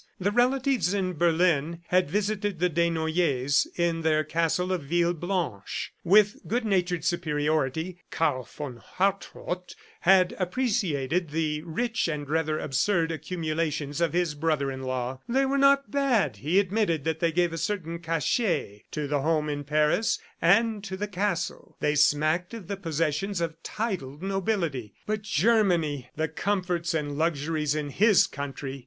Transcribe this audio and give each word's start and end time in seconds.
The 0.19 0.31
relatives 0.31 0.95
in 0.95 1.13
Berlin 1.13 1.83
had 1.89 2.09
visited 2.09 2.57
the 2.57 2.71
Desnoyers 2.71 3.67
in 3.77 4.01
their 4.01 4.23
castle 4.23 4.71
of 4.73 4.81
Villeblanche. 4.81 5.91
With 6.03 6.37
good 6.47 6.65
natured 6.65 7.05
superiority, 7.05 7.99
Karl 8.09 8.41
von 8.45 8.77
Hartrott 8.77 9.75
had 9.99 10.33
appreciated 10.39 11.29
the 11.29 11.61
rich 11.61 12.07
and 12.07 12.27
rather 12.27 12.57
absurd 12.57 13.11
accumulations 13.11 14.01
of 14.01 14.13
his 14.13 14.33
brother 14.33 14.71
in 14.71 14.81
law. 14.81 15.19
They 15.29 15.45
were 15.45 15.59
not 15.59 15.91
bad; 15.91 16.37
he 16.37 16.57
admitted 16.59 17.03
that 17.03 17.19
they 17.19 17.31
gave 17.31 17.53
a 17.53 17.57
certain 17.59 17.99
cachet 17.99 18.85
to 18.89 19.05
the 19.07 19.21
home 19.21 19.49
in 19.49 19.63
Paris 19.63 20.17
and 20.41 20.83
to 20.83 20.97
the 20.97 21.07
castle. 21.07 21.77
They 21.79 21.93
smacked 21.93 22.55
of 22.55 22.65
the 22.67 22.75
possessions 22.75 23.39
of 23.39 23.61
titled 23.61 24.23
nobility. 24.23 24.95
But 25.05 25.21
Germany!... 25.21 26.09
The 26.15 26.27
comforts 26.27 26.95
and 26.95 27.19
luxuries 27.19 27.75
in 27.75 27.89
his 27.91 28.25
country!.. 28.25 28.79